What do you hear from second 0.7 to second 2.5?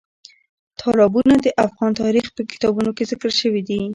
تالابونه د افغان تاریخ په